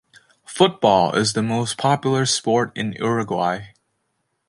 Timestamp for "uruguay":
2.93-3.59